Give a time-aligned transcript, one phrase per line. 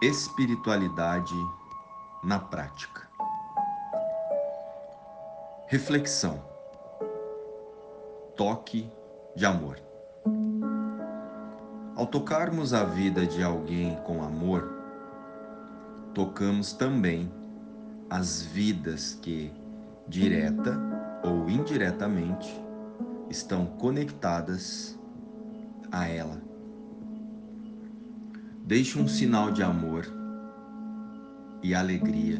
[0.00, 1.34] Espiritualidade
[2.22, 3.08] na prática.
[5.66, 6.40] Reflexão.
[8.36, 8.88] Toque
[9.34, 9.76] de amor.
[11.96, 14.72] Ao tocarmos a vida de alguém com amor,
[16.14, 17.28] tocamos também
[18.08, 19.52] as vidas que,
[20.06, 20.78] direta
[21.24, 22.48] ou indiretamente,
[23.28, 24.96] estão conectadas
[25.90, 26.47] a ela.
[28.68, 30.06] Deixe um sinal de amor
[31.62, 32.38] e alegria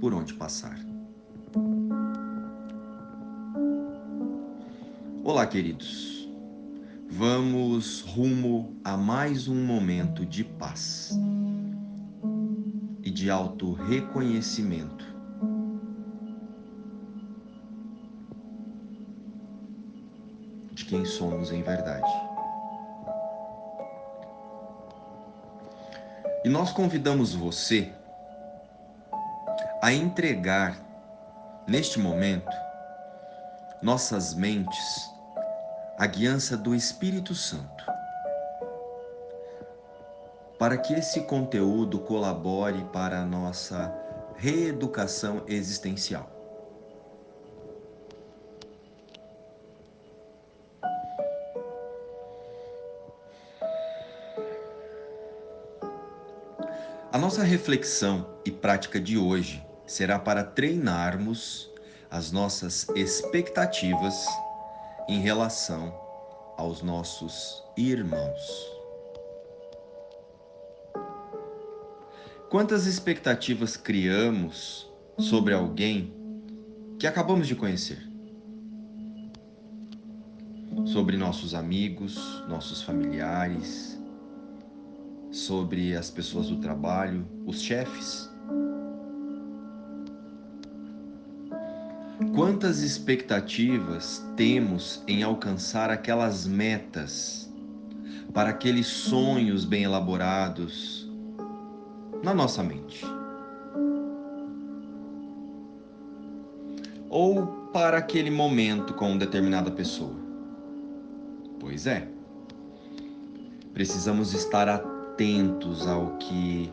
[0.00, 0.76] por onde passar.
[5.22, 6.28] Olá, queridos.
[7.08, 11.16] Vamos rumo a mais um momento de paz
[13.00, 15.06] e de auto reconhecimento.
[20.72, 22.27] De quem somos em verdade.
[26.48, 27.92] E nós convidamos você
[29.82, 30.78] a entregar,
[31.66, 32.50] neste momento,
[33.82, 35.10] nossas mentes
[35.98, 37.84] à guiança do Espírito Santo,
[40.58, 43.94] para que esse conteúdo colabore para a nossa
[44.34, 46.37] reeducação existencial.
[57.28, 61.70] Nossa reflexão e prática de hoje será para treinarmos
[62.10, 64.26] as nossas expectativas
[65.06, 65.94] em relação
[66.56, 68.40] aos nossos irmãos.
[72.48, 76.10] Quantas expectativas criamos sobre alguém
[76.98, 78.08] que acabamos de conhecer?
[80.86, 83.97] Sobre nossos amigos, nossos familiares,
[85.30, 88.30] sobre as pessoas do trabalho, os chefes?
[92.34, 97.52] Quantas expectativas temos em alcançar aquelas metas,
[98.32, 101.10] para aqueles sonhos bem elaborados
[102.22, 103.04] na nossa mente?
[107.08, 110.14] Ou para aquele momento com determinada pessoa?
[111.58, 112.08] Pois é.
[113.72, 116.72] Precisamos estar atentos atentos ao que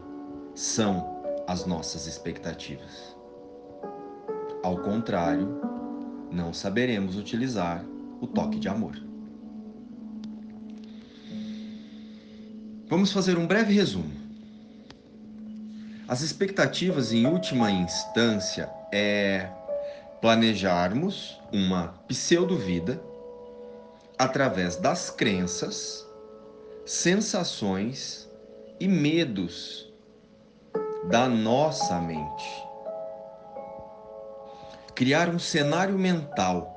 [0.53, 3.17] são as nossas expectativas.
[4.61, 5.59] Ao contrário,
[6.31, 7.83] não saberemos utilizar
[8.21, 9.01] o toque de amor.
[12.87, 14.13] Vamos fazer um breve resumo.
[16.07, 19.49] As expectativas, em última instância, é
[20.21, 23.01] planejarmos uma pseudo-vida
[24.19, 26.05] através das crenças,
[26.85, 28.24] sensações
[28.79, 29.87] e medos
[31.09, 32.65] da nossa mente.
[34.93, 36.73] Criar um cenário mental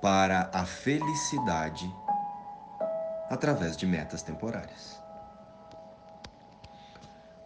[0.00, 1.92] para a felicidade
[3.30, 4.98] através de metas temporárias.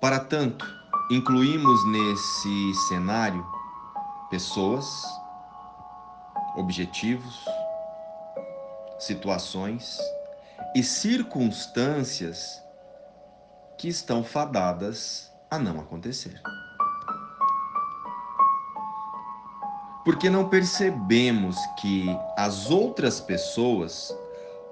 [0.00, 0.66] Para tanto,
[1.10, 3.47] incluímos nesse cenário
[4.28, 4.87] pessoas,
[6.56, 7.44] objetivos,
[8.99, 9.99] situações
[10.75, 12.63] e circunstâncias
[13.77, 16.41] que estão fadadas a não acontecer.
[20.05, 24.17] Porque não percebemos que as outras pessoas,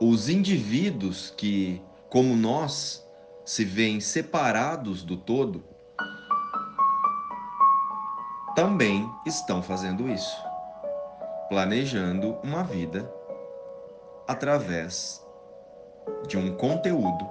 [0.01, 3.05] os indivíduos que, como nós,
[3.45, 5.63] se veem separados do todo,
[8.55, 10.37] também estão fazendo isso,
[11.49, 13.11] planejando uma vida
[14.27, 15.25] através
[16.27, 17.29] de um conteúdo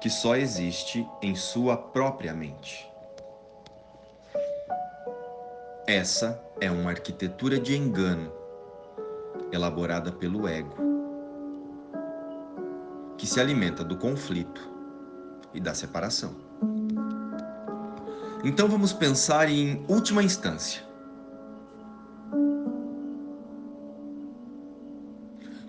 [0.00, 2.90] que só existe em sua própria mente.
[5.86, 8.32] Essa é uma arquitetura de engano
[9.52, 10.76] elaborada pelo ego,
[13.16, 14.68] que se alimenta do conflito
[15.54, 16.34] e da separação.
[18.44, 20.82] Então vamos pensar em última instância.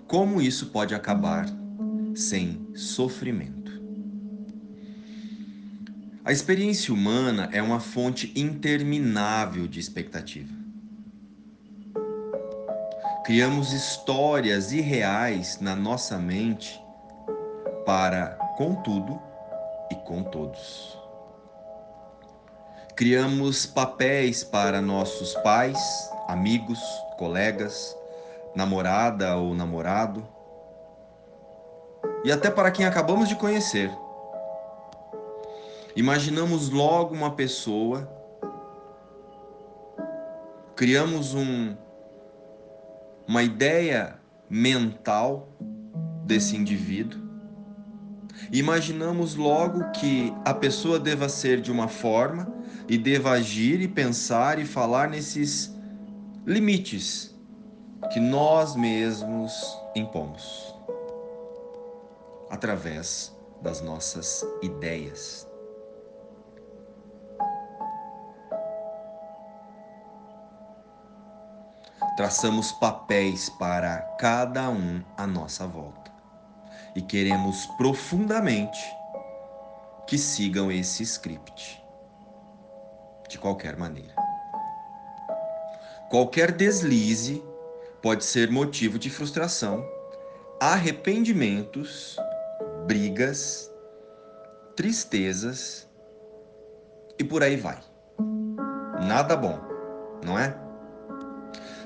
[0.06, 1.46] Como isso pode acabar
[2.18, 3.80] sem sofrimento.
[6.24, 10.52] A experiência humana é uma fonte interminável de expectativa.
[13.24, 16.82] Criamos histórias irreais na nossa mente
[17.86, 19.22] para com tudo
[19.90, 20.98] e com todos.
[22.96, 25.78] Criamos papéis para nossos pais,
[26.26, 26.80] amigos,
[27.16, 27.96] colegas,
[28.56, 30.26] namorada ou namorado
[32.24, 33.90] e até para quem acabamos de conhecer,
[35.98, 38.08] Imaginamos logo uma pessoa,
[40.76, 41.74] criamos um,
[43.26, 44.14] uma ideia
[44.48, 45.48] mental
[46.24, 47.20] desse indivíduo,
[48.52, 52.46] imaginamos logo que a pessoa deva ser de uma forma
[52.88, 55.76] e deva agir e pensar e falar nesses
[56.46, 57.36] limites
[58.12, 59.52] que nós mesmos
[59.96, 60.67] impomos
[62.50, 65.46] através das nossas ideias.
[72.16, 76.10] Traçamos papéis para cada um à nossa volta
[76.96, 78.78] e queremos profundamente
[80.06, 81.80] que sigam esse script
[83.28, 84.16] de qualquer maneira.
[86.10, 87.40] Qualquer deslize
[88.02, 89.86] pode ser motivo de frustração,
[90.60, 92.16] arrependimentos,
[92.88, 93.70] brigas,
[94.74, 95.86] tristezas
[97.18, 97.78] e por aí vai.
[99.06, 99.60] Nada bom,
[100.24, 100.58] não é?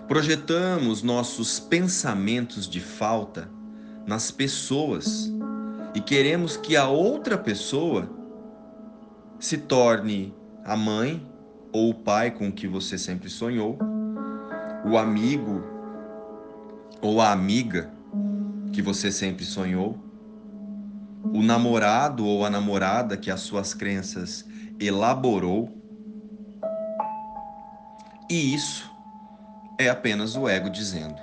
[0.06, 3.50] Projetamos nossos pensamentos de falta
[4.06, 5.28] nas pessoas
[5.93, 8.08] e queremos que a outra pessoa
[9.40, 10.32] se torne
[10.64, 11.28] a mãe
[11.72, 13.76] ou o pai com que você sempre sonhou,
[14.88, 15.64] o amigo
[17.00, 17.90] ou a amiga
[18.72, 20.12] que você sempre sonhou,
[21.25, 24.45] o namorado ou a namorada que as suas crenças
[24.81, 25.71] elaborou.
[28.29, 28.91] E isso
[29.79, 31.21] é apenas o ego dizendo: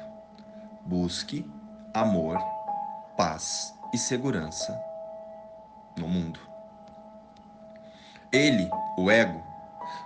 [0.85, 1.45] busque
[1.93, 2.37] amor,
[3.17, 4.79] paz e segurança
[5.97, 6.39] no mundo.
[8.31, 9.43] Ele, o ego,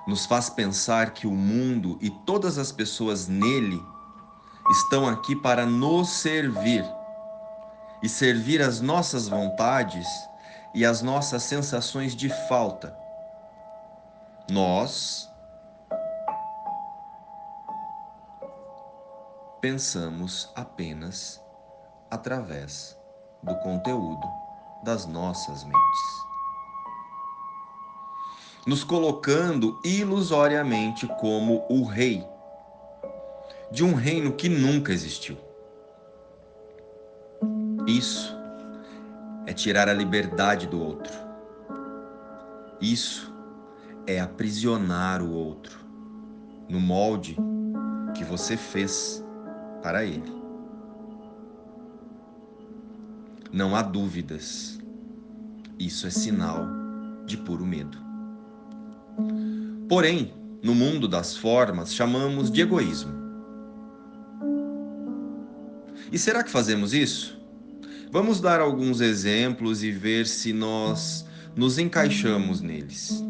[0.07, 3.81] nos faz pensar que o mundo e todas as pessoas nele
[4.71, 6.85] estão aqui para nos servir
[8.03, 10.07] e servir as nossas vontades
[10.75, 12.95] e as nossas sensações de falta.
[14.51, 15.29] Nós
[19.61, 21.41] pensamos apenas
[22.11, 22.97] através
[23.41, 24.27] do conteúdo
[24.83, 26.23] das nossas mentes
[28.65, 32.25] nos colocando ilusoriamente como o rei
[33.71, 35.37] de um reino que nunca existiu.
[37.87, 38.35] Isso
[39.45, 41.13] é tirar a liberdade do outro.
[42.79, 43.33] Isso
[44.07, 45.79] é aprisionar o outro
[46.69, 47.37] no molde
[48.15, 49.23] que você fez
[49.81, 50.33] para ele.
[53.51, 54.79] Não há dúvidas.
[55.77, 56.65] Isso é sinal
[57.25, 57.97] de puro medo.
[59.89, 60.33] Porém,
[60.63, 63.11] no mundo das formas, chamamos de egoísmo.
[66.11, 67.42] E será que fazemos isso?
[68.13, 71.25] Vamos dar alguns exemplos e ver se nós
[71.55, 73.23] nos encaixamos neles.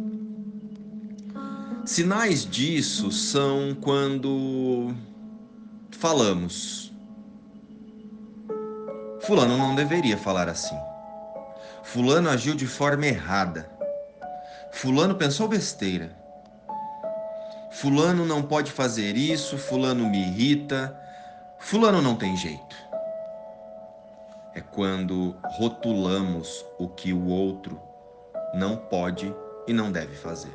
[1.86, 4.94] Sinais disso são quando
[5.90, 6.92] falamos.
[9.22, 10.76] Fulano não deveria falar assim.
[11.86, 13.72] Fulano agiu de forma errada.
[14.74, 16.14] Fulano pensou besteira.
[17.72, 20.94] Fulano não pode fazer isso, Fulano me irrita,
[21.58, 22.93] Fulano não tem jeito.
[24.56, 27.80] É quando rotulamos o que o outro
[28.54, 29.34] não pode
[29.68, 30.54] e não deve fazer.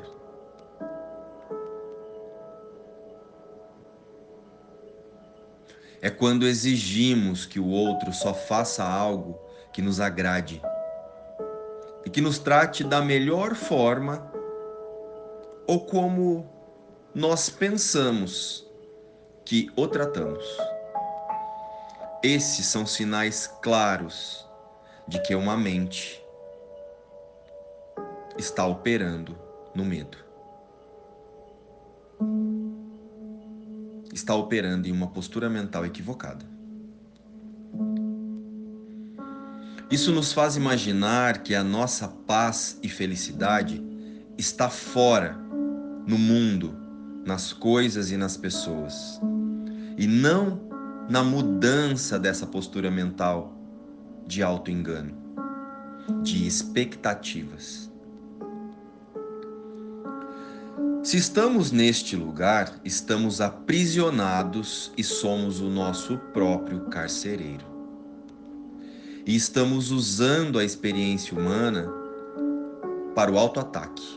[6.01, 9.37] É quando exigimos que o outro só faça algo
[9.73, 10.61] que nos agrade
[12.05, 14.31] e que nos trate da melhor forma
[15.67, 16.49] ou como
[17.13, 18.65] nós pensamos
[19.43, 20.45] que o tratamos.
[22.21, 24.45] Esses são sinais claros
[25.07, 26.21] de que uma mente
[28.37, 29.37] está operando
[29.73, 30.17] no medo.
[34.13, 36.45] Está operando em uma postura mental equivocada.
[39.89, 43.81] Isso nos faz imaginar que a nossa paz e felicidade
[44.37, 45.37] está fora,
[46.05, 46.77] no mundo,
[47.25, 49.19] nas coisas e nas pessoas,
[49.97, 50.68] e não
[51.09, 53.51] na mudança dessa postura mental
[54.27, 55.17] de auto-engano,
[56.21, 57.89] de expectativas.
[61.01, 67.65] Se estamos neste lugar, estamos aprisionados e somos o nosso próprio carcereiro
[69.25, 71.91] e estamos usando a experiência humana
[73.15, 74.07] para o autoataque,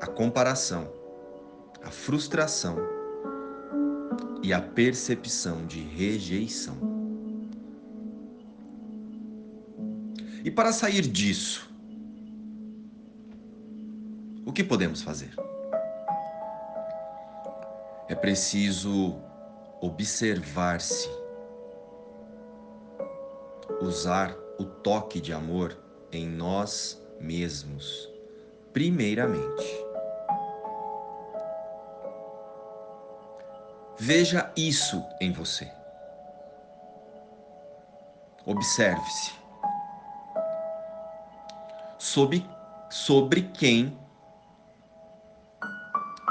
[0.00, 0.88] a comparação,
[1.82, 2.91] a frustração
[4.42, 6.76] e a percepção de rejeição.
[10.44, 11.72] E para sair disso,
[14.44, 15.30] O que podemos fazer?
[18.06, 19.16] É preciso
[19.80, 21.08] observar-se,
[23.80, 25.74] usar o toque de amor
[26.12, 28.10] em nós mesmos,
[28.74, 29.91] primeiramente.
[34.04, 35.70] Veja isso em você.
[38.44, 39.32] Observe-se.
[42.00, 42.44] Sobre,
[42.90, 43.96] sobre quem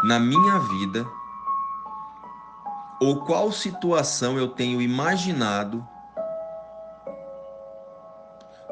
[0.04, 1.06] na minha vida
[3.00, 5.88] ou qual situação eu tenho imaginado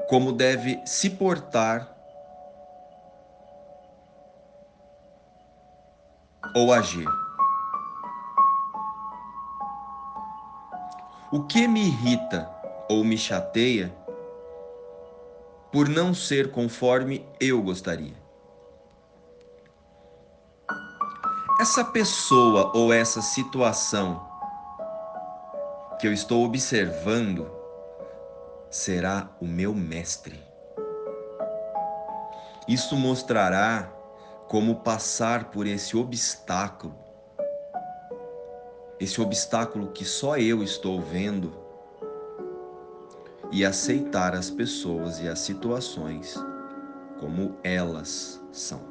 [0.09, 1.87] como deve se portar
[6.53, 7.07] ou agir.
[11.31, 12.49] O que me irrita
[12.89, 13.93] ou me chateia
[15.71, 18.15] por não ser conforme eu gostaria?
[21.61, 24.27] Essa pessoa ou essa situação
[25.99, 27.47] que eu estou observando
[28.71, 30.43] será o meu mestre.
[32.67, 33.87] Isso mostrará
[34.47, 37.08] como passar por esse obstáculo
[38.99, 41.53] esse obstáculo que só eu estou vendo
[43.51, 46.35] e aceitar as pessoas e as situações
[47.19, 48.81] como elas são.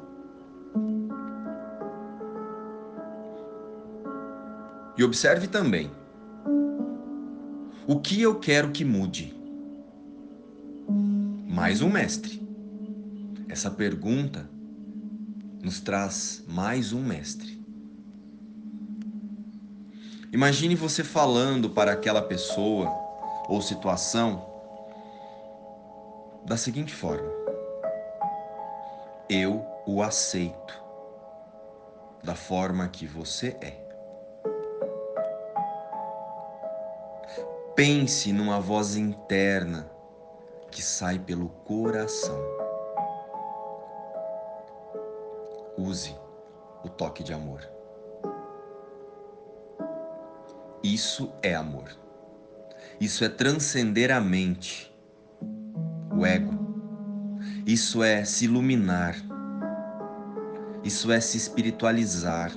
[4.97, 5.91] E observe também
[7.87, 9.35] o que eu quero que mude.
[11.47, 12.43] Mais um mestre.
[13.49, 14.49] Essa pergunta
[15.63, 17.58] nos traz mais um mestre.
[20.31, 22.91] Imagine você falando para aquela pessoa
[23.49, 24.47] ou situação
[26.45, 27.31] da seguinte forma:
[29.29, 30.85] Eu o aceito
[32.23, 33.89] da forma que você é.
[37.75, 39.91] Pense numa voz interna
[40.71, 42.39] que sai pelo coração.
[45.79, 46.15] Use
[46.85, 47.78] o toque de amor.
[50.89, 51.95] Isso é amor.
[52.99, 54.91] Isso é transcender a mente,
[56.11, 56.55] o ego.
[57.67, 59.15] Isso é se iluminar.
[60.83, 62.51] Isso é se espiritualizar.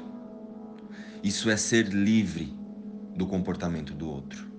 [1.22, 2.58] Isso é ser livre
[3.18, 4.50] do comportamento do outro.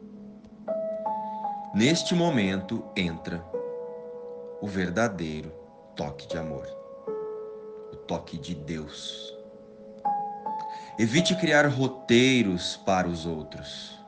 [1.74, 3.42] Neste momento entra
[4.60, 5.50] o verdadeiro
[5.96, 6.66] toque de amor,
[7.90, 9.31] o toque de Deus.
[10.98, 13.98] Evite criar roteiros para os outros.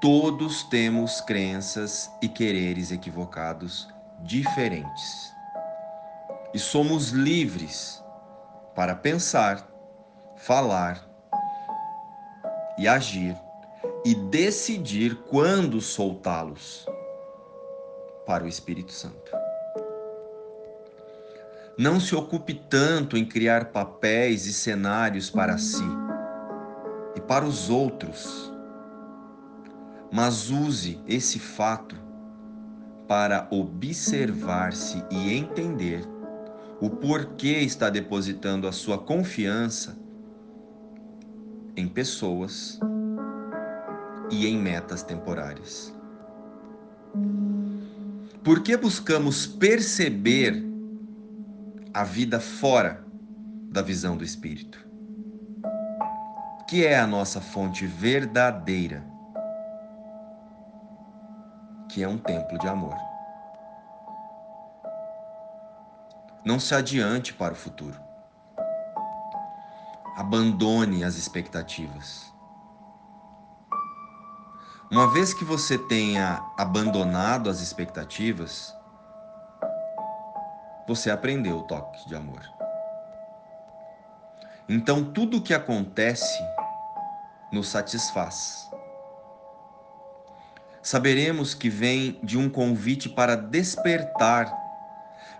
[0.00, 3.88] Todos temos crenças e quereres equivocados
[4.20, 5.32] diferentes.
[6.54, 8.02] E somos livres
[8.74, 9.68] para pensar,
[10.36, 11.04] falar
[12.78, 13.36] e agir
[14.04, 16.86] e decidir quando soltá-los
[18.26, 19.41] para o Espírito Santo.
[21.78, 25.84] Não se ocupe tanto em criar papéis e cenários para si
[27.16, 28.52] e para os outros,
[30.12, 31.96] mas use esse fato
[33.08, 36.06] para observar-se e entender
[36.78, 39.96] o porquê está depositando a sua confiança
[41.74, 42.78] em pessoas
[44.30, 45.94] e em metas temporárias.
[48.44, 50.71] Por que buscamos perceber
[51.94, 53.04] a vida fora
[53.70, 54.78] da visão do Espírito,
[56.66, 59.04] que é a nossa fonte verdadeira,
[61.90, 62.96] que é um templo de amor.
[66.42, 68.00] Não se adiante para o futuro.
[70.16, 72.32] Abandone as expectativas.
[74.90, 78.74] Uma vez que você tenha abandonado as expectativas,
[80.94, 82.42] você aprendeu o toque de amor.
[84.68, 86.38] Então tudo o que acontece
[87.50, 88.70] nos satisfaz.
[90.82, 94.52] Saberemos que vem de um convite para despertar,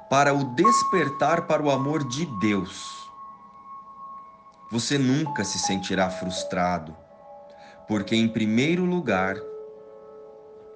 [0.09, 2.83] para o despertar para o amor de Deus.
[4.71, 6.97] Você nunca se sentirá frustrado,
[7.87, 9.37] porque, em primeiro lugar,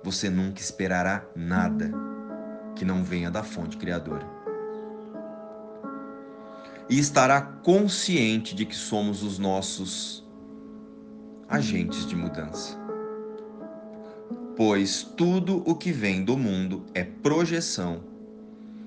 [0.02, 1.90] você nunca esperará nada
[2.74, 4.35] que não venha da fonte criadora
[6.88, 10.24] e estará consciente de que somos os nossos
[11.48, 12.78] agentes de mudança.
[14.56, 18.02] Pois tudo o que vem do mundo é projeção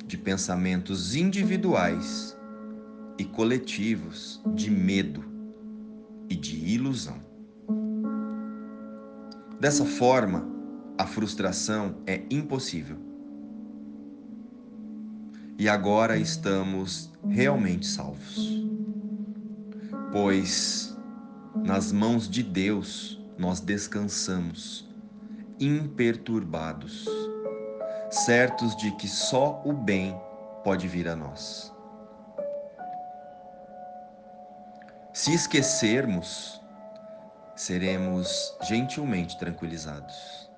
[0.05, 2.35] de pensamentos individuais
[3.17, 5.23] e coletivos de medo
[6.29, 7.19] e de ilusão.
[9.59, 10.47] Dessa forma,
[10.97, 13.08] a frustração é impossível.
[15.59, 18.63] E agora estamos realmente salvos.
[20.09, 20.97] Pois
[21.53, 24.87] nas mãos de Deus nós descansamos,
[25.59, 27.05] imperturbados,
[28.09, 30.17] certos de que só o bem
[30.63, 31.73] pode vir a nós.
[35.11, 36.61] Se esquecermos,
[37.53, 40.48] seremos gentilmente tranquilizados.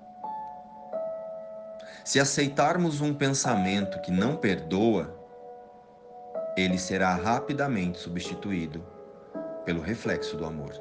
[2.04, 5.16] Se aceitarmos um pensamento que não perdoa,
[6.56, 8.84] ele será rapidamente substituído
[9.64, 10.72] pelo reflexo do amor.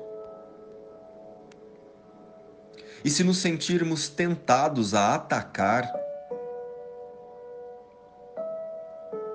[3.04, 5.92] E se nos sentirmos tentados a atacar,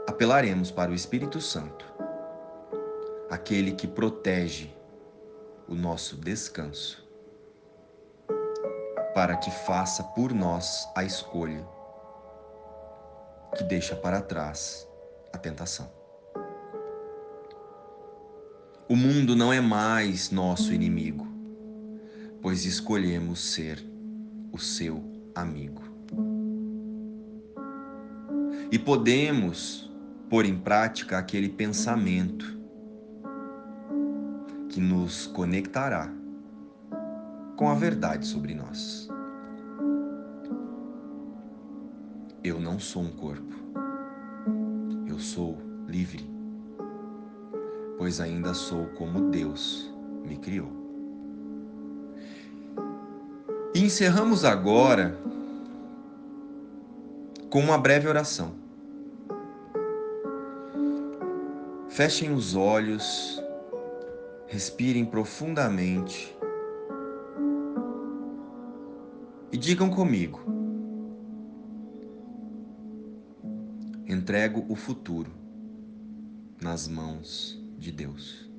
[0.08, 1.84] apelaremos para o Espírito Santo,
[3.30, 4.74] aquele que protege
[5.68, 7.06] o nosso descanso,
[9.14, 11.75] para que faça por nós a escolha
[13.56, 14.86] que deixa para trás
[15.32, 15.90] a tentação.
[18.88, 21.26] O mundo não é mais nosso inimigo,
[22.40, 23.84] pois escolhemos ser
[24.52, 25.02] o seu
[25.34, 25.82] amigo.
[28.70, 29.90] E podemos
[30.28, 32.56] pôr em prática aquele pensamento
[34.68, 36.12] que nos conectará
[37.56, 39.08] com a verdade sobre nós.
[42.48, 43.56] Eu não sou um corpo,
[45.08, 46.24] eu sou livre,
[47.98, 49.92] pois ainda sou como Deus
[50.24, 50.70] me criou.
[53.74, 55.18] E encerramos agora
[57.50, 58.54] com uma breve oração.
[61.88, 63.42] Fechem os olhos,
[64.46, 66.32] respirem profundamente
[69.50, 70.55] e digam comigo:
[74.26, 75.30] entrego o futuro
[76.60, 78.50] nas mãos de Deus.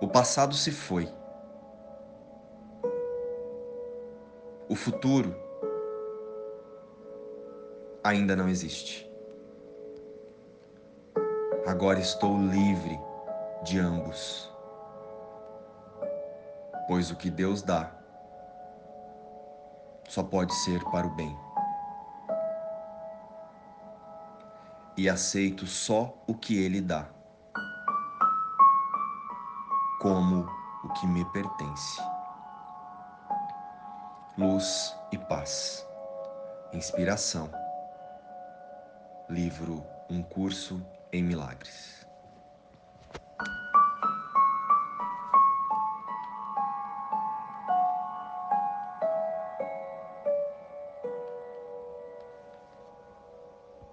[0.00, 1.12] O passado se foi.
[4.68, 5.34] O futuro
[8.04, 9.04] ainda não existe.
[11.66, 12.96] Agora estou livre
[13.64, 14.48] de ambos.
[16.86, 17.92] Pois o que Deus dá
[20.08, 21.43] só pode ser para o bem.
[25.04, 27.06] E aceito só o que Ele dá,
[30.00, 30.48] como
[30.82, 32.00] o que me pertence.
[34.38, 35.86] Luz e paz.
[36.72, 37.50] Inspiração.
[39.28, 42.03] Livro Um Curso em Milagres.